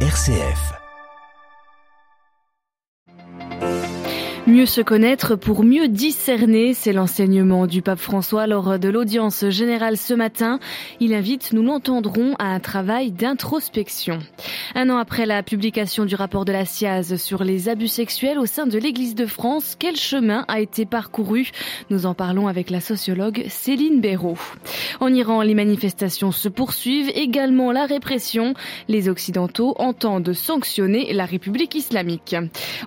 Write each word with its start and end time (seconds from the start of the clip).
RCF. 0.00 0.85
Mieux 4.56 4.64
se 4.64 4.80
connaître 4.80 5.36
pour 5.36 5.64
mieux 5.64 5.86
discerner, 5.86 6.72
c'est 6.72 6.94
l'enseignement 6.94 7.66
du 7.66 7.82
pape 7.82 7.98
François 7.98 8.46
lors 8.46 8.78
de 8.78 8.88
l'audience 8.88 9.50
générale 9.50 9.98
ce 9.98 10.14
matin. 10.14 10.60
Il 10.98 11.12
invite, 11.12 11.52
nous 11.52 11.62
l'entendrons, 11.62 12.34
à 12.38 12.54
un 12.54 12.58
travail 12.58 13.10
d'introspection. 13.10 14.18
Un 14.74 14.88
an 14.88 14.96
après 14.96 15.26
la 15.26 15.42
publication 15.42 16.06
du 16.06 16.14
rapport 16.14 16.46
de 16.46 16.52
la 16.52 16.64
SIAZ 16.64 17.16
sur 17.16 17.44
les 17.44 17.68
abus 17.68 17.88
sexuels 17.88 18.38
au 18.38 18.46
sein 18.46 18.66
de 18.66 18.78
l'Église 18.78 19.14
de 19.14 19.26
France, 19.26 19.76
quel 19.78 19.94
chemin 19.94 20.46
a 20.48 20.58
été 20.58 20.86
parcouru? 20.86 21.50
Nous 21.90 22.06
en 22.06 22.14
parlons 22.14 22.48
avec 22.48 22.70
la 22.70 22.80
sociologue 22.80 23.44
Céline 23.48 24.00
Béraud. 24.00 24.38
En 25.00 25.12
Iran, 25.12 25.42
les 25.42 25.54
manifestations 25.54 26.32
se 26.32 26.48
poursuivent, 26.48 27.12
également 27.14 27.72
la 27.72 27.84
répression. 27.84 28.54
Les 28.88 29.10
Occidentaux 29.10 29.74
entendent 29.78 30.32
sanctionner 30.32 31.12
la 31.12 31.26
République 31.26 31.74
islamique. 31.74 32.34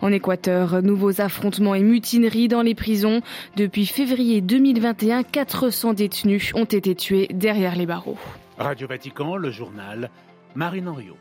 En 0.01 0.11
Équateur, 0.11 0.81
nouveaux 0.81 1.21
affrontements 1.21 1.58
et 1.75 1.83
mutineries 1.83 2.47
dans 2.47 2.61
les 2.61 2.75
prisons. 2.75 3.21
Depuis 3.55 3.85
février 3.85 4.41
2021, 4.41 5.23
400 5.23 5.93
détenus 5.93 6.53
ont 6.55 6.65
été 6.65 6.95
tués 6.95 7.27
derrière 7.31 7.75
les 7.75 7.85
barreaux. 7.85 8.17
Radio 8.57 8.87
Vatican, 8.87 9.35
le 9.35 9.51
journal, 9.51 10.09
Marine 10.55 10.87
Henriot. 10.87 11.17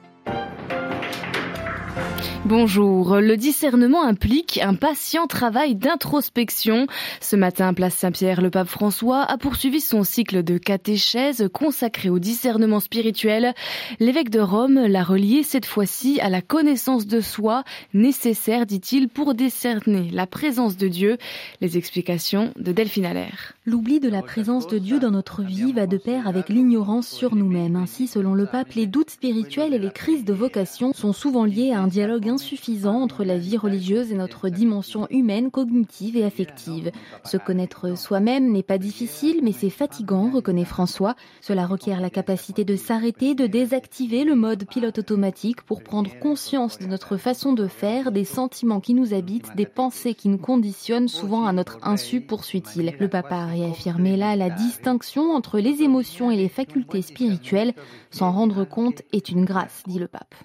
Bonjour. 2.48 3.16
Le 3.16 3.37
discernement 3.37 4.02
implique 4.05 4.59
un 4.62 4.75
patient 4.75 5.27
travail 5.27 5.75
d'introspection. 5.75 6.87
Ce 7.20 7.37
matin, 7.37 7.75
place 7.75 7.93
Saint-Pierre, 7.93 8.41
le 8.41 8.48
pape 8.48 8.69
François 8.69 9.23
a 9.23 9.37
poursuivi 9.37 9.83
son 9.83 10.02
cycle 10.02 10.43
de 10.43 10.56
catéchèse 10.56 11.47
consacré 11.53 12.09
au 12.09 12.19
discernement 12.19 12.80
spirituel. 12.80 13.53
L'évêque 14.01 14.30
de 14.30 14.41
Rome 14.41 14.80
l'a 14.87 15.03
relié 15.05 15.42
cette 15.42 15.66
fois-ci 15.66 16.20
à 16.23 16.30
la 16.30 16.41
connaissance 16.41 17.06
de 17.06 17.20
soi, 17.20 17.65
nécessaire, 17.92 18.64
dit-il, 18.64 19.11
pour 19.11 19.34
discerner 19.34 20.08
la 20.11 20.27
présence 20.27 20.78
de 20.78 20.89
Dieu. 20.89 21.19
Les 21.61 21.77
explications 21.77 22.55
de 22.58 22.73
Delphine 22.73 23.05
Allaire. 23.05 23.53
L'oubli 23.67 24.01
de 24.01 24.08
la 24.08 24.23
présence 24.23 24.67
de 24.69 24.78
Dieu 24.78 24.98
dans 24.98 25.11
notre 25.11 25.42
vie 25.42 25.75
va 25.75 25.86
de 25.86 25.98
pair 25.98 26.27
avec 26.27 26.48
l'ignorance 26.48 27.08
sur 27.08 27.34
nous-mêmes. 27.34 27.77
Ainsi, 27.77 28.06
selon 28.06 28.33
le 28.33 28.47
pape, 28.47 28.73
les 28.73 28.86
doutes 28.86 29.11
spirituels 29.11 29.75
et 29.75 29.78
les 29.78 29.92
crises 29.92 30.25
de 30.25 30.33
vocation 30.33 30.95
sont 30.95 31.12
souvent 31.12 31.45
liés 31.45 31.73
à 31.73 31.80
un 31.80 31.89
dialogue 31.89 32.27
insuffisant 32.39 33.03
entre 33.03 33.25
la 33.25 33.36
vie 33.36 33.56
religieuse 33.56 34.12
et 34.12 34.14
notre 34.14 34.48
dimension 34.48 35.08
humaine, 35.11 35.50
cognitive 35.50 36.17
et 36.17 36.22
affective. 36.22 36.92
Se 37.25 37.36
connaître 37.36 37.98
soi-même 37.98 38.53
n'est 38.53 38.62
pas 38.62 38.78
difficile, 38.78 39.41
mais 39.42 39.50
c'est 39.50 39.70
fatigant, 39.70 40.30
reconnaît 40.30 40.64
François. 40.64 41.17
Cela 41.41 41.67
requiert 41.67 42.00
la 42.00 42.11
capacité 42.11 42.64
de 42.64 42.77
s'arrêter, 42.77 43.34
de 43.34 43.48
désactiver 43.48 44.22
le 44.22 44.36
mode 44.36 44.69
pilote 44.69 45.00
automatique 45.00 45.62
pour 45.62 45.83
prendre 45.83 46.17
conscience 46.20 46.78
de 46.78 46.86
notre 46.86 47.17
façon 47.17 47.55
de 47.55 47.67
faire, 47.67 48.12
des 48.12 48.22
sentiments 48.22 48.78
qui 48.78 48.95
nous 48.95 49.14
habitent, 49.14 49.56
des 49.56 49.67
pensées 49.67 50.14
qui 50.14 50.28
nous 50.28 50.39
conditionnent, 50.39 51.08
souvent 51.08 51.45
à 51.45 51.52
notre 51.52 51.80
insu, 51.83 52.20
poursuit-il. 52.20 52.95
Le 53.00 53.08
papa 53.08 53.34
a 53.34 53.47
réaffirmé 53.47 54.17
là 54.17 54.36
la 54.36 54.50
distinction 54.50 55.33
entre 55.33 55.58
les 55.58 55.83
émotions 55.83 56.30
et 56.30 56.36
les 56.36 56.48
facultés 56.48 57.02
spirituelles. 57.02 57.75
S'en 58.12 58.30
rendre 58.30 58.64
compte 58.64 59.02
est 59.12 59.28
une 59.28 59.45
grâce, 59.45 59.83
dit 59.89 59.98
le 59.98 60.06
pape. 60.06 60.36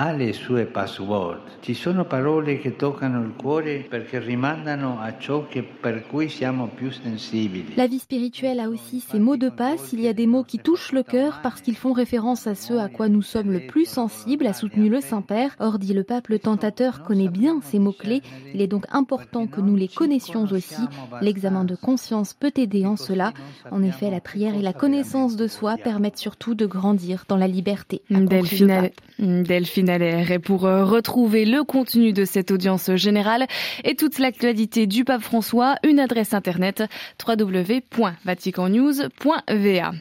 Ha 0.00 0.12
le 0.12 0.32
sue 0.32 0.64
password. 0.64 1.58
Ci 1.60 1.74
sono 1.74 2.06
parole 2.06 2.58
che 2.58 2.74
toccano 2.74 3.20
il 3.20 3.34
cuore 3.36 3.84
perché 3.86 4.18
rimandano 4.18 4.98
a 4.98 5.18
ciò 5.18 5.46
che 5.46 5.62
per 5.62 6.06
cui 6.06 6.30
siamo 6.30 6.68
più 6.68 6.90
sensibili. 6.90 7.74
La 7.74 7.86
vie 7.86 7.98
spirituelle 7.98 8.62
a 8.62 8.68
aussi 8.68 9.00
ses 9.00 9.20
mots 9.20 9.36
de 9.36 9.50
passe. 9.50 9.92
Il 9.92 10.00
y 10.00 10.08
a 10.08 10.14
des 10.14 10.26
mots 10.26 10.42
qui 10.42 10.58
touchent 10.58 10.92
le 10.92 11.02
cœur 11.02 11.40
parce 11.42 11.60
qu'ils 11.60 11.76
font 11.76 11.92
référence 11.92 12.46
à 12.46 12.54
ceux 12.54 12.80
à 12.80 12.88
quoi 12.88 13.10
nous 13.10 13.20
sommes 13.20 13.52
le 13.52 13.66
plus 13.66 13.84
sensibles, 13.84 14.46
a 14.46 14.54
soutenu 14.54 14.88
le 14.88 15.02
Saint-Père. 15.02 15.54
Or, 15.58 15.78
dit 15.78 15.92
le 15.92 16.02
pape, 16.02 16.28
le 16.28 16.38
tentateur 16.38 17.02
connaît 17.02 17.28
bien 17.28 17.60
ces 17.62 17.78
mots-clés. 17.78 18.22
Il 18.54 18.62
est 18.62 18.68
donc 18.68 18.86
important 18.92 19.46
que 19.46 19.60
nous 19.60 19.76
les 19.76 19.88
connaissions 19.88 20.44
aussi. 20.50 20.80
L'examen 21.20 21.64
de 21.64 21.74
conscience 21.74 22.32
peut 22.32 22.52
aider 22.56 22.86
en 22.86 22.96
cela. 22.96 23.34
En 23.70 23.82
effet, 23.82 24.08
la 24.10 24.22
prière 24.22 24.54
et 24.54 24.62
la 24.62 24.72
connaissance 24.72 25.36
de 25.36 25.46
soi 25.46 25.76
permettent 25.76 26.16
surtout 26.16 26.54
de 26.54 26.64
grandir 26.64 27.24
dans 27.28 27.36
la 27.36 27.48
liberté. 27.48 28.00
Delphine, 28.08 28.88
Delphine 29.18 29.89
et 29.98 30.38
pour 30.38 30.66
euh, 30.66 30.84
retrouver 30.84 31.44
le 31.44 31.64
contenu 31.64 32.12
de 32.12 32.24
cette 32.24 32.50
audience 32.50 32.94
générale 32.94 33.46
et 33.84 33.96
toute 33.96 34.18
l'actualité 34.18 34.86
du 34.86 35.04
pape 35.04 35.22
François, 35.22 35.76
une 35.82 35.98
adresse 35.98 36.34
internet 36.34 36.84
www.vaticannews.va. 37.26 39.92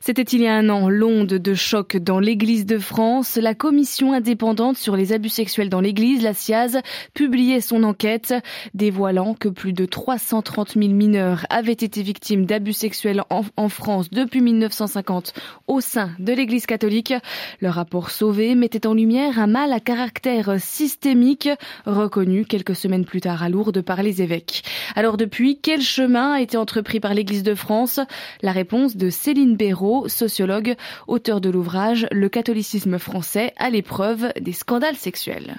C'était 0.00 0.22
il 0.22 0.42
y 0.42 0.46
a 0.46 0.54
un 0.54 0.68
an 0.68 0.88
l'onde 0.88 1.26
de 1.26 1.54
choc 1.54 1.96
dans 1.96 2.20
l'Église 2.20 2.66
de 2.66 2.78
France. 2.78 3.36
La 3.36 3.54
commission 3.54 4.12
indépendante 4.12 4.76
sur 4.76 4.96
les 4.96 5.12
abus 5.12 5.30
sexuels 5.30 5.68
dans 5.68 5.80
l'Église, 5.80 6.22
la 6.22 6.34
CIAZ, 6.34 6.78
publiait 7.14 7.60
son 7.60 7.82
enquête 7.82 8.34
dévoilant 8.74 9.34
que 9.34 9.48
plus 9.48 9.72
de 9.72 9.84
330 9.84 10.74
000 10.74 10.92
mineurs 10.92 11.44
avaient 11.50 11.72
été 11.72 12.02
victimes 12.02 12.46
d'abus 12.46 12.72
sexuels 12.72 13.22
en, 13.30 13.68
France 13.68 14.10
depuis 14.10 14.40
1950 14.40 15.32
au 15.66 15.80
sein 15.80 16.10
de 16.18 16.32
l'Église 16.32 16.66
catholique. 16.66 17.14
Le 17.60 17.68
rapport 17.68 18.10
Sauvé 18.10 18.54
mettait 18.54 18.86
en 18.86 18.94
lumière 18.94 19.40
un 19.40 19.46
mal 19.46 19.72
à 19.72 19.80
caractère 19.80 20.60
systémique 20.60 21.48
reconnu 21.84 22.44
quelques 22.44 22.76
semaines 22.76 23.04
plus 23.04 23.20
tard 23.20 23.42
à 23.42 23.48
Lourdes 23.48 23.82
par 23.82 24.02
les 24.02 24.22
évêques. 24.22 24.62
Alors 24.94 25.16
depuis, 25.16 25.58
quel 25.60 25.82
chemin 25.82 26.32
a 26.32 26.40
été 26.40 26.56
entrepris 26.56 27.00
par 27.00 27.14
l'Église 27.14 27.42
de 27.42 27.54
France? 27.54 28.00
La 28.42 28.52
réponse 28.52 28.96
de 28.96 29.10
Céline 29.10 29.45
Béraud, 29.54 30.08
sociologue, 30.08 30.74
auteur 31.06 31.40
de 31.40 31.50
l'ouvrage 31.50 32.08
Le 32.10 32.28
catholicisme 32.28 32.98
français 32.98 33.52
à 33.56 33.70
l'épreuve 33.70 34.32
des 34.40 34.52
scandales 34.52 34.96
sexuels. 34.96 35.58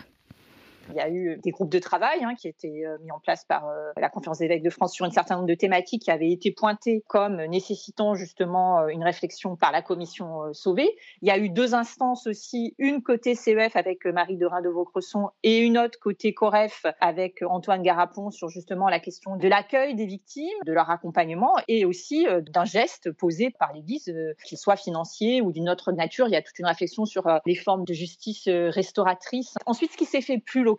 Il 0.90 0.96
y 0.96 1.00
a 1.00 1.10
eu 1.10 1.38
des 1.44 1.52
groupes 1.52 1.72
de 1.72 1.80
travail 1.80 2.24
hein, 2.24 2.36
qui 2.36 2.48
étaient 2.48 2.86
euh, 2.86 2.98
mis 3.04 3.12
en 3.12 3.20
place 3.20 3.46
par 3.46 3.68
euh, 3.68 3.92
la 3.98 4.10
conférence 4.10 4.40
d'évêques 4.40 4.64
de 4.64 4.70
France 4.70 4.94
sur 4.94 5.06
un 5.06 5.12
certain 5.12 5.36
nombre 5.36 5.48
de 5.48 5.54
thématiques 5.54 6.04
qui 6.04 6.12
avaient 6.12 6.32
été 6.32 6.52
pointées 6.52 7.04
comme 7.08 7.44
nécessitant 7.46 8.16
justement 8.16 8.80
euh, 8.80 8.88
une 8.88 9.04
réflexion 9.04 9.56
par 9.56 9.72
la 9.72 9.82
commission 9.82 10.54
Sauvé. 10.54 10.98
Il 11.22 11.28
y 11.28 11.32
a 11.32 11.38
eu 11.38 11.50
deux 11.50 11.76
instances 11.76 12.28
aussi, 12.28 12.76
une 12.78 13.02
côté 13.02 13.36
CEF 13.36 13.76
avec 13.76 14.06
Marie 14.06 14.38
de 14.38 14.48
de 14.48 14.70
Vaucresson 14.70 15.30
et 15.44 15.60
une 15.60 15.78
autre 15.78 16.00
côté 16.00 16.34
COREF 16.34 16.86
avec 17.02 17.44
Antoine 17.48 17.84
Garapon 17.84 18.32
sur 18.32 18.48
justement 18.48 18.88
la 18.88 19.00
question 19.00 19.36
de 19.36 19.48
l'accueil 19.48 19.94
des 19.94 20.06
victimes, 20.06 20.58
de 20.66 20.72
leur 20.72 20.90
accompagnement 20.90 21.54
et 21.68 21.84
aussi 21.84 22.26
d'un 22.54 22.64
geste 22.64 23.12
posé 23.12 23.50
par 23.60 23.74
l'Église, 23.74 24.14
qu'il 24.46 24.58
soit 24.58 24.78
financier 24.78 25.42
ou 25.42 25.52
d'une 25.52 25.70
autre 25.70 25.92
nature. 25.92 26.28
Il 26.28 26.32
y 26.32 26.38
a 26.38 26.42
toute 26.42 26.58
une 26.60 26.66
réflexion 26.66 27.04
sur 27.04 27.28
les 27.46 27.56
formes 27.56 27.84
de 27.84 27.94
justice 27.94 28.48
restauratrice. 28.48 29.56
Ensuite, 29.66 29.92
ce 29.92 29.98
qui 29.98 30.06
s'est 30.06 30.22
fait 30.22 30.38
plus 30.38 30.64
localement. 30.64 30.77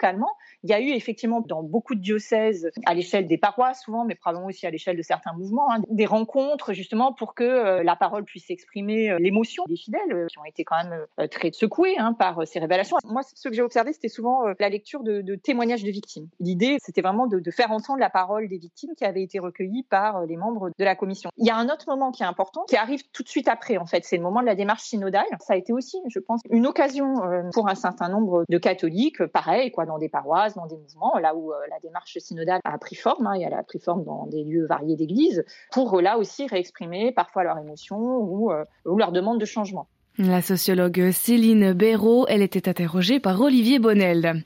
Il 0.64 0.70
y 0.70 0.72
a 0.72 0.80
eu 0.80 0.90
effectivement 0.90 1.40
dans 1.40 1.62
beaucoup 1.62 1.94
de 1.94 2.00
diocèses, 2.00 2.70
à 2.86 2.94
l'échelle 2.94 3.26
des 3.26 3.38
paroisses 3.38 3.82
souvent, 3.82 4.04
mais 4.04 4.14
probablement 4.14 4.48
aussi 4.48 4.66
à 4.66 4.70
l'échelle 4.70 4.96
de 4.96 5.02
certains 5.02 5.32
mouvements, 5.32 5.72
hein, 5.72 5.82
des 5.88 6.06
rencontres 6.06 6.72
justement 6.72 7.12
pour 7.12 7.34
que 7.34 7.44
euh, 7.44 7.82
la 7.82 7.96
parole 7.96 8.24
puisse 8.24 8.50
exprimer 8.50 9.10
euh, 9.10 9.18
l'émotion 9.18 9.64
des 9.68 9.76
fidèles 9.76 10.12
euh, 10.12 10.26
qui 10.26 10.38
ont 10.38 10.44
été 10.44 10.64
quand 10.64 10.76
même 10.82 11.28
très 11.30 11.52
secoués 11.52 11.96
hein, 11.98 12.12
par 12.12 12.46
ces 12.46 12.58
révélations. 12.58 12.96
Moi, 13.04 13.22
ce 13.22 13.48
que 13.48 13.54
j'ai 13.54 13.62
observé, 13.62 13.92
c'était 13.92 14.08
souvent 14.08 14.44
la 14.58 14.68
lecture 14.68 15.02
de, 15.02 15.34
témoignages 15.36 15.84
de 15.84 15.90
victimes. 15.90 16.28
L'idée, 16.40 16.76
c'était 16.80 17.02
vraiment 17.02 17.26
de, 17.26 17.50
faire 17.50 17.70
entendre 17.70 17.98
la 17.98 18.10
parole 18.10 18.48
des 18.48 18.58
victimes 18.58 18.90
qui 18.96 19.04
avaient 19.04 19.22
été 19.22 19.38
recueillies 19.38 19.84
par 19.84 20.26
les 20.26 20.36
membres 20.36 20.70
de 20.78 20.84
la 20.84 20.94
commission. 20.94 21.30
Il 21.36 21.46
y 21.46 21.50
a 21.50 21.56
un 21.56 21.68
autre 21.68 21.86
moment 21.88 22.10
qui 22.10 22.22
est 22.22 22.26
important, 22.26 22.64
qui 22.68 22.76
arrive 22.76 23.02
tout 23.12 23.22
de 23.22 23.28
suite 23.28 23.48
après, 23.48 23.78
en 23.78 23.86
fait, 23.86 24.04
c'est 24.04 24.16
le 24.16 24.22
moment 24.22 24.40
de 24.40 24.46
la 24.46 24.54
démarche 24.54 24.82
synodale. 24.82 25.26
Ça 25.40 25.54
a 25.54 25.56
été 25.56 25.72
aussi, 25.72 25.98
je 26.08 26.18
pense, 26.18 26.40
une 26.50 26.66
occasion 26.66 27.14
pour 27.52 27.68
un 27.68 27.74
certain 27.74 28.08
nombre 28.08 28.44
de 28.48 28.58
catholiques, 28.58 29.24
pareil, 29.26 29.70
quoi, 29.70 29.86
dans 29.88 29.98
des 29.98 30.08
paroisses, 30.08 30.54
dans 30.54 30.66
des 30.66 30.76
mouvements, 30.76 31.18
là 31.18 31.34
où 31.34 31.52
euh, 31.52 31.56
la 31.68 31.80
démarche 31.80 32.16
synodale 32.18 32.60
a 32.64 32.78
pris 32.78 32.94
forme, 32.94 33.26
hein, 33.26 33.34
et 33.34 33.42
elle 33.42 33.54
a 33.54 33.62
pris 33.64 33.80
forme 33.80 34.04
dans 34.04 34.26
des 34.26 34.44
lieux 34.44 34.66
variés 34.66 34.94
d'église, 34.96 35.44
pour 35.72 35.98
euh, 35.98 36.00
là 36.00 36.18
aussi 36.18 36.46
réexprimer 36.46 37.10
parfois 37.10 37.42
leurs 37.42 37.58
émotions 37.58 37.98
ou, 37.98 38.52
euh, 38.52 38.64
ou 38.84 38.96
leurs 38.96 39.12
demandes 39.12 39.40
de 39.40 39.44
changement. 39.44 39.88
La 40.20 40.42
sociologue 40.42 41.12
Céline 41.12 41.72
Béraud, 41.74 42.26
elle 42.28 42.42
était 42.42 42.68
interrogée 42.68 43.20
par 43.20 43.40
Olivier 43.40 43.78
Bonnel. 43.78 44.42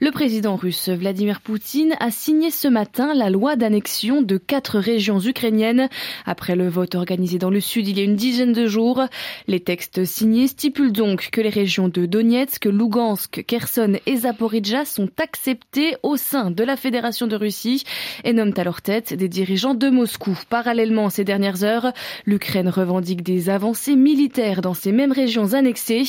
Le 0.00 0.10
président 0.12 0.56
russe 0.56 0.88
Vladimir 0.88 1.42
Poutine 1.42 1.94
a 2.00 2.10
signé 2.10 2.50
ce 2.50 2.68
matin 2.68 3.12
la 3.12 3.28
loi 3.28 3.54
d'annexion 3.54 4.22
de 4.22 4.38
quatre 4.38 4.78
régions 4.78 5.20
ukrainiennes. 5.20 5.90
Après 6.24 6.56
le 6.56 6.70
vote 6.70 6.94
organisé 6.94 7.36
dans 7.36 7.50
le 7.50 7.60
sud 7.60 7.86
il 7.86 7.98
y 7.98 8.00
a 8.00 8.04
une 8.04 8.16
dizaine 8.16 8.54
de 8.54 8.66
jours, 8.66 9.02
les 9.46 9.60
textes 9.60 10.06
signés 10.06 10.46
stipulent 10.46 10.90
donc 10.90 11.28
que 11.30 11.42
les 11.42 11.50
régions 11.50 11.88
de 11.88 12.06
Donetsk, 12.06 12.64
Lugansk, 12.64 13.44
Kherson 13.46 13.98
et 14.06 14.16
Zaporizhia 14.16 14.86
sont 14.86 15.10
acceptées 15.18 15.96
au 16.02 16.16
sein 16.16 16.50
de 16.50 16.64
la 16.64 16.78
Fédération 16.78 17.26
de 17.26 17.36
Russie 17.36 17.84
et 18.24 18.32
nomment 18.32 18.54
à 18.56 18.64
leur 18.64 18.80
tête 18.80 19.12
des 19.12 19.28
dirigeants 19.28 19.74
de 19.74 19.90
Moscou. 19.90 20.38
Parallèlement, 20.48 21.10
ces 21.10 21.24
dernières 21.24 21.62
heures, 21.62 21.92
l'Ukraine 22.24 22.70
revendique 22.70 23.22
des 23.22 23.50
avancées 23.50 23.96
militaires 23.96 24.62
dans 24.62 24.72
ces 24.72 24.92
mêmes 24.92 25.09
régions 25.12 25.54
annexées. 25.54 26.02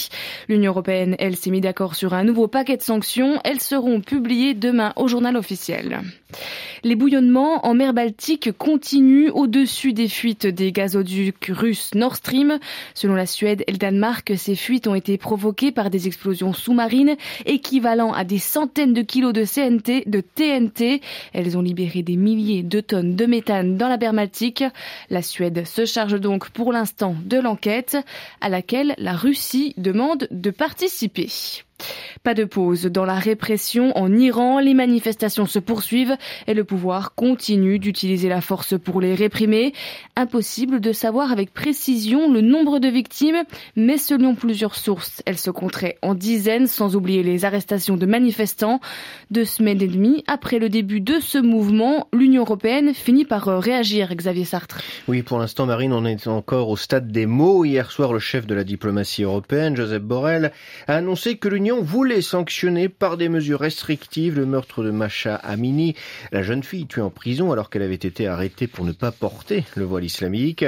L'Union 0.48 0.72
européenne, 0.72 1.16
elle, 1.20 1.36
s'est 1.36 1.52
mise 1.52 1.62
d'accord 1.62 1.96
sur 1.96 2.14
un 2.14 2.24
nouveau 2.24 2.48
paquet 2.48 2.78
de 2.78 2.82
sanctions. 2.82 3.40
Elles 3.44 3.60
seront 3.60 4.02
publiées 4.02 4.54
demain 4.54 4.94
au 4.96 5.08
journal 5.08 5.36
officiel. 5.38 6.02
Les 6.84 6.96
bouillonnements 6.96 7.66
en 7.66 7.76
mer 7.76 7.94
Baltique 7.94 8.52
continuent 8.58 9.30
au-dessus 9.34 9.94
des 9.94 10.08
fuites 10.08 10.48
des 10.48 10.72
gazoducs 10.72 11.46
russes 11.50 11.94
Nord 11.94 12.16
Stream. 12.16 12.58
Selon 12.96 13.14
la 13.14 13.28
Suède 13.28 13.64
et 13.68 13.72
le 13.72 13.78
Danemark, 13.78 14.34
ces 14.36 14.56
fuites 14.56 14.88
ont 14.88 14.96
été 14.96 15.18
provoquées 15.18 15.72
par 15.72 15.90
des 15.90 16.08
explosions 16.08 16.54
sous-marines 16.54 17.16
équivalent 17.46 18.14
à 18.14 18.24
des 18.24 18.40
centaines 18.40 18.94
de 18.94 19.02
kilos 19.02 19.34
de, 19.34 19.44
CNT, 19.46 20.06
de 20.08 20.22
TNT. 20.22 21.02
Elles 21.34 21.58
ont 21.58 21.62
libéré 21.62 22.02
des 22.02 22.16
milliers 22.16 22.64
de 22.64 22.80
tonnes 22.80 23.16
de 23.16 23.26
méthane 23.26 23.78
dans 23.78 23.88
la 23.88 23.98
mer 23.98 24.14
Baltique. 24.14 24.64
La 25.10 25.22
Suède 25.22 25.66
se 25.66 25.86
charge 25.86 26.20
donc 26.20 26.50
pour 26.50 26.74
l'instant 26.74 27.16
de 27.26 27.38
l'enquête 27.38 27.98
à 28.42 28.50
laquelle 28.50 28.91
la 28.98 29.16
Russie 29.16 29.74
demande 29.78 30.28
de 30.32 30.50
participer. 30.50 31.30
Pas 32.24 32.34
de 32.34 32.44
pause 32.44 32.84
dans 32.84 33.06
la 33.06 33.16
répression 33.16 33.96
en 33.98 34.12
Iran. 34.14 34.60
Les 34.60 34.74
manifestations 34.74 35.46
se 35.46 35.60
poursuivent 35.60 36.16
et 36.48 36.54
le 36.54 36.64
pouvoir 36.64 37.16
continue 37.16 37.80
d'utiliser 37.80 38.30
la 38.30 38.42
force 38.42 38.78
pour 38.78 39.02
les 39.02 39.16
réprimer. 39.16 39.74
Impossible 40.16 40.80
de 40.80 40.92
savoir 40.92 41.32
avec 41.32 41.54
précision 41.54 42.32
le 42.32 42.42
nombre 42.42 42.80
de 42.80 42.88
victimes, 42.88 43.44
mais 43.76 43.98
selon 43.98 44.36
plusieurs 44.36 44.76
sources, 44.76 45.22
elles 45.26 45.38
se 45.38 45.52
compteraient 45.52 45.98
en 46.02 46.16
dizaines, 46.16 46.68
sans 46.68 46.96
oublier 46.96 47.24
les 47.24 47.46
arrestations 47.46 47.98
de 47.98 48.06
manifestants. 48.06 48.80
Deux 49.30 49.46
semaines 49.46 49.82
et 49.82 49.88
demie 49.88 50.24
après 50.28 50.60
le 50.60 50.70
début 50.70 51.02
de 51.02 51.20
ce 51.20 51.38
mouvement, 51.38 52.08
l'Union 52.14 52.42
européenne 52.42 52.94
finit 52.94 53.26
par 53.26 53.46
réagir, 53.62 54.14
Xavier 54.16 54.46
Sartre. 54.46 54.82
Oui, 55.08 55.22
pour 55.22 55.40
l'instant, 55.40 55.66
Marine, 55.66 55.94
on 55.94 56.06
est 56.06 56.28
encore 56.28 56.70
au 56.70 56.78
stade 56.78 57.12
des 57.12 57.26
mots. 57.26 57.66
Hier 57.66 57.92
soir, 57.92 58.14
le 58.14 58.20
chef 58.20 58.46
de 58.46 58.56
la 58.56 58.64
diplomatie 58.64 59.24
européenne, 59.24 59.76
Joseph 59.76 60.02
Borrell, 60.02 60.52
a 60.88 60.96
annoncé 60.96 61.38
que 61.38 61.48
l'Union 61.48 61.82
voulait 61.82 62.01
sanctionner 62.22 62.90
par 62.90 63.16
des 63.16 63.30
mesures 63.30 63.60
restrictives 63.60 64.36
le 64.36 64.46
meurtre 64.46 64.84
de 64.84 64.92
Masha 64.92 65.36
Amini, 65.36 65.96
la 66.34 66.44
jeune 66.44 66.64
fille 66.64 66.86
tuée 66.86 67.02
en 67.02 67.10
prison 67.10 67.54
alors 67.54 67.70
qu'elle 67.70 67.84
avait 67.84 67.96
été 67.96 68.28
arrêtée 68.28 68.68
pour 68.68 68.84
ne 68.84 68.92
pas 68.92 69.12
porter 69.12 69.64
le 69.76 69.86
voile 69.86 70.04
islamique. 70.04 70.66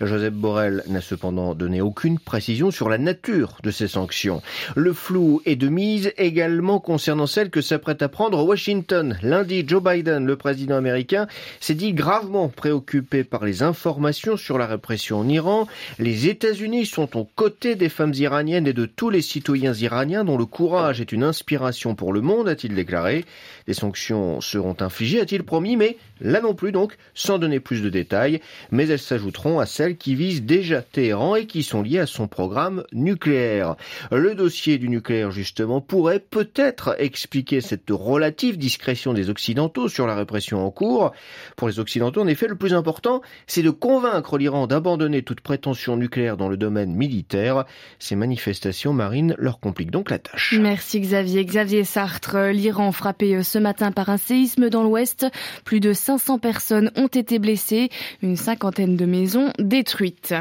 Joseph 0.00 0.32
Borrell 0.32 0.84
n'a 0.88 1.02
cependant 1.02 1.54
donné 1.54 1.82
aucune 1.82 2.18
précision 2.18 2.70
sur 2.70 2.88
la 2.88 2.96
nature 2.96 3.58
de 3.62 3.70
ces 3.70 3.88
sanctions. 3.88 4.42
Le 4.74 4.94
flou 4.94 5.42
est 5.44 5.56
de 5.56 5.68
mise 5.68 6.12
également 6.16 6.80
concernant 6.80 7.26
celle 7.26 7.50
que 7.50 7.60
s'apprête 7.60 8.00
à 8.00 8.08
prendre 8.08 8.42
Washington. 8.42 9.18
Lundi, 9.22 9.64
Joe 9.66 9.82
Biden, 9.82 10.24
le 10.24 10.36
président 10.36 10.76
américain, 10.76 11.26
s'est 11.60 11.74
dit 11.74 11.92
gravement 11.92 12.48
préoccupé 12.48 13.24
par 13.24 13.44
les 13.44 13.62
informations 13.62 14.38
sur 14.38 14.56
la 14.56 14.66
répression 14.66 15.18
en 15.18 15.28
Iran. 15.28 15.66
Les 15.98 16.28
États-Unis 16.28 16.86
sont 16.86 17.18
aux 17.18 17.28
côtés 17.36 17.74
des 17.74 17.90
femmes 17.90 18.14
iraniennes 18.14 18.66
et 18.66 18.72
de 18.72 18.86
tous 18.86 19.10
les 19.10 19.22
citoyens 19.22 19.74
iraniens 19.74 20.24
dont 20.24 20.38
le 20.38 20.46
le 20.46 20.50
courage 20.76 21.00
est 21.00 21.12
une 21.12 21.24
inspiration 21.24 21.94
pour 21.94 22.12
le 22.12 22.20
monde, 22.20 22.48
a-t-il 22.48 22.74
déclaré. 22.74 23.24
Des 23.66 23.72
sanctions 23.72 24.42
seront 24.42 24.76
infligées, 24.80 25.22
a-t-il 25.22 25.42
promis, 25.42 25.74
mais 25.74 25.96
là 26.20 26.42
non 26.42 26.52
plus 26.52 26.70
donc, 26.70 26.98
sans 27.14 27.38
donner 27.38 27.60
plus 27.60 27.80
de 27.80 27.88
détails, 27.88 28.40
mais 28.70 28.86
elles 28.86 28.98
s'ajouteront 28.98 29.58
à 29.58 29.64
celles 29.64 29.96
qui 29.96 30.14
visent 30.14 30.42
déjà 30.42 30.82
Téhéran 30.82 31.34
et 31.34 31.46
qui 31.46 31.62
sont 31.62 31.80
liées 31.80 32.00
à 32.00 32.04
son 32.04 32.28
programme 32.28 32.84
nucléaire. 32.92 33.76
Le 34.12 34.34
dossier 34.34 34.76
du 34.76 34.90
nucléaire, 34.90 35.30
justement, 35.30 35.80
pourrait 35.80 36.20
peut-être 36.20 36.94
expliquer 36.98 37.62
cette 37.62 37.88
relative 37.88 38.58
discrétion 38.58 39.14
des 39.14 39.30
Occidentaux 39.30 39.88
sur 39.88 40.06
la 40.06 40.14
répression 40.14 40.62
en 40.62 40.70
cours. 40.70 41.12
Pour 41.56 41.68
les 41.68 41.80
Occidentaux, 41.80 42.20
en 42.20 42.26
effet, 42.26 42.48
le 42.48 42.56
plus 42.56 42.74
important, 42.74 43.22
c'est 43.46 43.62
de 43.62 43.70
convaincre 43.70 44.36
l'Iran 44.36 44.66
d'abandonner 44.66 45.22
toute 45.22 45.40
prétention 45.40 45.96
nucléaire 45.96 46.36
dans 46.36 46.50
le 46.50 46.58
domaine 46.58 46.94
militaire. 46.94 47.64
Ces 47.98 48.14
manifestations 48.14 48.92
marines 48.92 49.34
leur 49.38 49.58
compliquent 49.58 49.90
donc 49.90 50.10
la 50.10 50.18
tâche. 50.18 50.58
Merci 50.68 50.98
Xavier. 50.98 51.44
Xavier 51.44 51.84
Sartre, 51.84 52.50
l'Iran 52.50 52.90
frappé 52.90 53.36
euh, 53.36 53.44
ce 53.44 53.56
matin 53.56 53.92
par 53.92 54.08
un 54.08 54.16
séisme 54.16 54.68
dans 54.68 54.82
l'ouest. 54.82 55.24
Plus 55.64 55.78
de 55.78 55.92
500 55.92 56.40
personnes 56.40 56.90
ont 56.96 57.06
été 57.06 57.38
blessées, 57.38 57.88
une 58.20 58.34
cinquantaine 58.34 58.96
de 58.96 59.06
maisons 59.06 59.52
détruites. 59.60 60.34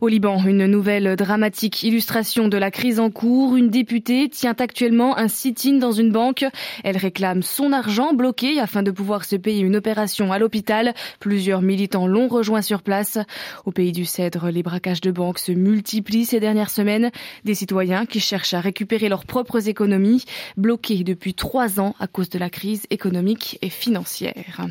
Au 0.00 0.08
Liban, 0.08 0.42
une 0.44 0.66
nouvelle 0.66 1.14
dramatique 1.14 1.84
illustration 1.84 2.48
de 2.48 2.56
la 2.56 2.72
crise 2.72 2.98
en 2.98 3.08
cours. 3.10 3.54
Une 3.54 3.70
députée 3.70 4.28
tient 4.28 4.56
actuellement 4.58 5.16
un 5.16 5.28
sit-in 5.28 5.74
dans 5.74 5.92
une 5.92 6.10
banque. 6.10 6.44
Elle 6.82 6.96
réclame 6.96 7.42
son 7.42 7.70
argent 7.72 8.14
bloqué 8.14 8.58
afin 8.58 8.82
de 8.82 8.90
pouvoir 8.90 9.24
se 9.24 9.36
payer 9.36 9.60
une 9.60 9.76
opération 9.76 10.32
à 10.32 10.40
l'hôpital. 10.40 10.92
Plusieurs 11.20 11.62
militants 11.62 12.08
l'ont 12.08 12.26
rejoint 12.26 12.62
sur 12.62 12.82
place. 12.82 13.16
Au 13.64 13.70
pays 13.70 13.92
du 13.92 14.06
Cèdre, 14.06 14.50
les 14.50 14.64
braquages 14.64 15.02
de 15.02 15.12
banques 15.12 15.38
se 15.38 15.52
multiplient 15.52 16.24
ces 16.24 16.40
dernières 16.40 16.70
semaines. 16.70 17.12
Des 17.44 17.54
citoyens 17.54 18.06
qui 18.06 18.18
cherchent 18.18 18.54
à 18.54 18.60
récupérer 18.60 19.08
leurs 19.08 19.24
propres 19.24 19.51
économies, 19.58 20.24
bloquées 20.56 21.04
depuis 21.04 21.34
trois 21.34 21.80
ans 21.80 21.94
à 21.98 22.06
cause 22.06 22.28
de 22.28 22.38
la 22.38 22.50
crise 22.50 22.86
économique 22.90 23.58
et 23.62 23.70
financière. 23.70 24.66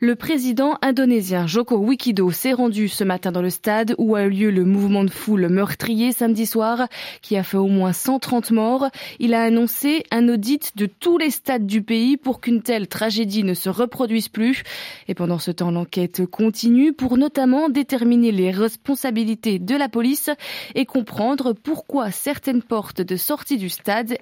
Le 0.00 0.14
président 0.14 0.78
indonésien 0.82 1.46
Joko 1.46 1.76
Widodo 1.76 2.30
s'est 2.30 2.52
rendu 2.52 2.88
ce 2.88 3.04
matin 3.04 3.32
dans 3.32 3.42
le 3.42 3.50
stade 3.50 3.94
où 3.98 4.16
a 4.16 4.24
eu 4.24 4.30
lieu 4.30 4.50
le 4.50 4.64
mouvement 4.64 5.04
de 5.04 5.10
foule 5.10 5.48
meurtrier 5.48 6.12
samedi 6.12 6.46
soir 6.46 6.88
qui 7.22 7.36
a 7.36 7.42
fait 7.42 7.56
au 7.56 7.66
moins 7.66 7.92
130 7.92 8.50
morts. 8.50 8.88
Il 9.18 9.34
a 9.34 9.42
annoncé 9.42 10.04
un 10.10 10.28
audit 10.28 10.76
de 10.76 10.86
tous 10.86 11.18
les 11.18 11.30
stades 11.30 11.66
du 11.66 11.82
pays 11.82 12.16
pour 12.16 12.40
qu'une 12.40 12.62
telle 12.62 12.88
tragédie 12.88 13.44
ne 13.44 13.54
se 13.54 13.68
reproduise 13.68 14.28
plus. 14.28 14.62
Et 15.08 15.14
pendant 15.14 15.38
ce 15.38 15.50
temps, 15.50 15.70
l'enquête 15.70 16.26
continue 16.26 16.92
pour 16.92 17.16
notamment 17.16 17.68
déterminer 17.68 18.32
les 18.32 18.50
responsabilités 18.50 19.58
de 19.58 19.76
la 19.76 19.88
police 19.88 20.30
et 20.74 20.86
comprendre 20.86 21.52
pourquoi 21.52 22.10
certaines 22.10 22.62
portes 22.62 23.00
de 23.00 23.16
sortie 23.16 23.56
du 23.56 23.68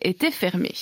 était 0.02 0.30
fermé. 0.30 0.72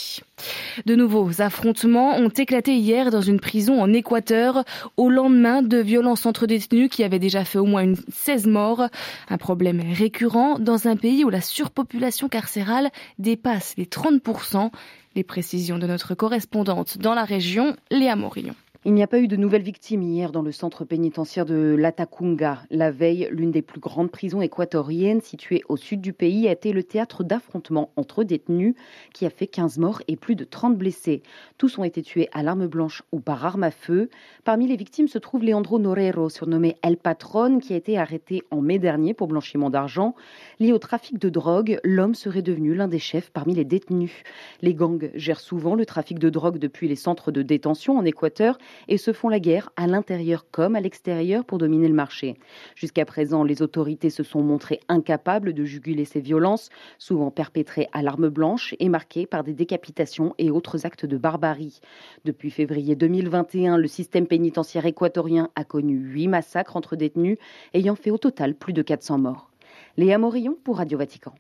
De 0.87 0.95
nouveaux 0.95 1.41
affrontements 1.41 2.17
ont 2.17 2.29
éclaté 2.29 2.77
hier 2.77 3.11
dans 3.11 3.21
une 3.21 3.41
prison 3.41 3.81
en 3.81 3.93
Équateur 3.93 4.65
au 4.97 5.09
lendemain 5.09 5.63
de 5.63 5.79
violences 5.79 6.27
entre 6.27 6.47
détenus 6.47 6.89
qui 6.91 7.05
avaient 7.05 7.19
déjà 7.19 7.45
fait 7.45 7.59
au 7.59 7.67
moins 7.67 7.83
une 7.83 7.97
16 8.13 8.47
morts. 8.47 8.89
Un 9.29 9.39
problème 9.39 9.83
récurrent 9.93 10.59
dans 10.59 10.89
un 10.89 10.97
pays 10.97 11.25
où 11.25 11.31
la 11.31 11.41
surpopulation 11.41 12.29
carcérale 12.29 12.91
dépasse 13.19 13.75
les 13.77 13.87
30%. 13.87 14.71
Les 15.15 15.25
précisions 15.25 15.79
de 15.79 15.87
notre 15.87 16.15
correspondante 16.15 16.99
dans 16.99 17.15
la 17.15 17.25
région, 17.25 17.77
Léa 17.91 18.17
Morillon. 18.17 18.55
Il 18.87 18.93
n'y 18.93 19.03
a 19.03 19.07
pas 19.07 19.19
eu 19.19 19.29
de 19.29 19.37
nouvelles 19.37 19.63
victimes 19.63 20.03
hier 20.03 20.31
dans 20.31 20.43
le 20.43 20.53
centre 20.53 20.85
pénitentiaire 20.85 21.47
de 21.47 21.75
Latacunga. 21.75 22.59
La 22.71 22.91
veille, 22.91 23.31
l'une 23.33 23.51
des 23.51 23.63
plus 23.63 23.81
grandes 23.81 24.11
prisons 24.11 24.43
équatoriennes 24.43 25.23
située 25.23 25.63
au 25.71 25.79
sud 25.79 26.03
du 26.03 26.13
pays 26.13 26.47
a 26.49 26.53
été 26.53 26.71
le 26.75 26.83
théâtre 26.83 27.25
d'affrontements 27.25 27.93
entre 27.97 28.25
détenus 28.25 28.75
qui 29.15 29.25
a 29.25 29.31
fait 29.31 29.47
15 29.47 29.79
morts 29.79 30.03
et 30.07 30.17
plus 30.17 30.37
de 30.37 30.45
30 30.45 30.77
blessés. 30.77 31.23
Tous 31.57 31.79
ont 31.79 31.85
été 31.85 32.03
tués 32.03 32.29
à 32.33 32.43
l'arme 32.43 32.67
blanche 32.67 33.03
ou 33.11 33.21
par 33.21 33.47
arme 33.47 33.63
à 33.63 33.71
feu. 33.71 34.11
Parmi 34.45 34.67
les 34.67 34.77
victimes 34.77 35.09
se 35.09 35.17
trouve 35.17 35.45
Leandro 35.45 35.79
Norero, 35.79 36.29
surnommé 36.29 36.77
El 36.83 36.99
Patron, 36.99 37.61
qui 37.61 37.73
a 37.73 37.77
été 37.77 37.97
arrêté 37.97 38.43
en 38.51 38.61
mai 38.61 38.79
dernier 38.79 39.15
pour 39.15 39.29
blanchiment 39.29 39.71
d'argent. 39.71 40.15
Lié 40.61 40.73
au 40.75 40.79
trafic 40.79 41.19
de 41.19 41.31
drogue, 41.31 41.81
l'homme 41.85 42.15
serait 42.15 42.43
devenu 42.43 42.75
l'un 42.75 42.89
des 42.89 42.99
chefs 42.99 43.31
parmi 43.31 43.55
les 43.55 43.65
détenus. 43.65 44.13
Les 44.61 44.75
gangs 44.75 45.11
gèrent 45.15 45.41
souvent 45.41 45.75
le 45.75 45.87
trafic 45.87 46.19
de 46.19 46.29
drogue 46.29 46.59
depuis 46.59 46.87
les 46.87 46.97
centres 46.97 47.33
de 47.33 47.41
détention 47.41 47.97
en 47.97 48.05
Équateur 48.05 48.59
et 48.89 48.99
se 48.99 49.13
font 49.13 49.29
la 49.29 49.41
guerre 49.41 49.71
à 49.77 49.87
l'intérieur 49.87 50.47
comme 50.51 50.77
à 50.77 50.81
l'extérieur 50.81 51.45
pour 51.45 51.59
dominer 51.59 51.89
le 51.89 51.95
marché. 51.95 52.37
Jusqu'à 52.75 53.05
présent, 53.05 53.45
les 53.45 53.63
autorités 53.63 54.11
se 54.11 54.23
sont 54.23 54.43
montrées 54.43 54.81
incapables 54.89 55.53
de 55.53 55.65
juguler 55.65 56.05
ces 56.05 56.21
violences, 56.21 56.71
souvent 56.99 57.31
perpétrées 57.31 57.89
à 57.93 58.03
l'arme 58.03 58.29
blanche 58.29 58.75
et 58.79 58.89
marquées 58.89 59.27
par 59.27 59.45
des 59.45 59.55
décapitations 59.55 60.35
et 60.39 60.51
autres 60.51 60.87
actes 60.87 61.07
de 61.07 61.17
barbarie. 61.17 61.81
Depuis 62.25 62.51
février 62.51 62.97
2021, 62.97 63.77
le 63.77 63.89
système 63.89 64.27
pénitentiaire 64.27 64.87
équatorien 64.87 65.51
a 65.57 65.65
connu 65.65 65.97
huit 65.97 66.29
massacres 66.29 66.77
entre 66.77 66.97
détenus, 66.97 67.39
ayant 67.73 67.95
fait 67.97 68.11
au 68.11 68.19
total 68.19 68.55
plus 68.55 68.73
de 68.73 68.83
400 68.83 69.19
morts. 69.19 69.54
Léa 69.97 70.19
Morillon 70.19 70.57
pour 70.65 70.79
Radio 70.79 70.99
Vatican. 70.99 71.33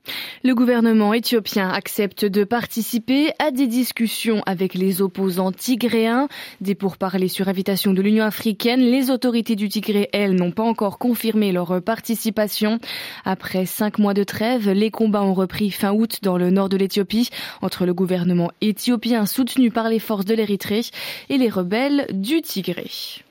Le 0.44 0.54
gouvernement 0.54 1.12
éthiopien 1.12 1.68
accepte 1.70 2.24
de 2.24 2.44
participer 2.44 3.32
à 3.40 3.50
des 3.50 3.66
discussions 3.66 4.42
avec 4.46 4.74
les 4.74 5.02
opposants 5.02 5.50
tigréens. 5.50 6.28
Des 6.60 6.76
pourparlers 6.76 7.28
sur 7.28 7.48
invitation 7.48 7.92
de 7.92 8.00
l'Union 8.00 8.24
africaine. 8.24 8.80
Les 8.80 9.10
autorités 9.10 9.56
du 9.56 9.68
Tigré, 9.68 10.08
elles, 10.12 10.34
n'ont 10.34 10.52
pas 10.52 10.62
encore 10.62 10.98
confirmé 10.98 11.50
leur 11.50 11.82
participation. 11.82 12.78
Après 13.24 13.66
cinq 13.66 13.98
mois 13.98 14.14
de 14.14 14.22
trêve, 14.22 14.70
les 14.70 14.90
combats 14.90 15.22
ont 15.24 15.34
repris 15.34 15.70
fin 15.70 15.92
août 15.92 16.18
dans 16.22 16.38
le 16.38 16.50
nord 16.50 16.68
de 16.68 16.76
l'Éthiopie 16.76 17.30
entre 17.60 17.86
le 17.86 17.94
gouvernement 17.94 18.52
éthiopien 18.60 19.26
soutenu 19.26 19.70
par 19.70 19.88
les 19.88 19.98
forces 19.98 20.26
de 20.26 20.34
l'Érythrée 20.34 20.82
et 21.28 21.38
les 21.38 21.48
rebelles 21.48 22.06
du 22.12 22.40
Tigré. 22.42 23.23